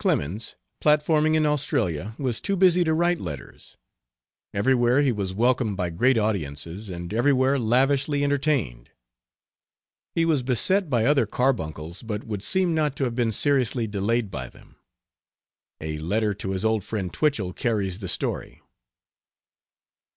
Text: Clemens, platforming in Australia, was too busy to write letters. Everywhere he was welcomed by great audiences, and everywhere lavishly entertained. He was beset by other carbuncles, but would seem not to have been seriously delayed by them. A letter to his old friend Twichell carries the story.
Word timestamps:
Clemens, 0.00 0.56
platforming 0.82 1.36
in 1.36 1.46
Australia, 1.46 2.16
was 2.18 2.40
too 2.40 2.56
busy 2.56 2.82
to 2.82 2.92
write 2.92 3.20
letters. 3.20 3.76
Everywhere 4.52 5.02
he 5.02 5.12
was 5.12 5.32
welcomed 5.32 5.76
by 5.76 5.88
great 5.90 6.18
audiences, 6.18 6.90
and 6.90 7.14
everywhere 7.14 7.60
lavishly 7.60 8.24
entertained. 8.24 8.90
He 10.16 10.24
was 10.24 10.42
beset 10.42 10.90
by 10.90 11.04
other 11.04 11.26
carbuncles, 11.26 12.02
but 12.02 12.24
would 12.24 12.42
seem 12.42 12.74
not 12.74 12.96
to 12.96 13.04
have 13.04 13.14
been 13.14 13.30
seriously 13.30 13.86
delayed 13.86 14.32
by 14.32 14.48
them. 14.48 14.74
A 15.80 15.98
letter 15.98 16.34
to 16.34 16.50
his 16.50 16.64
old 16.64 16.82
friend 16.82 17.12
Twichell 17.14 17.52
carries 17.52 18.00
the 18.00 18.08
story. 18.08 18.60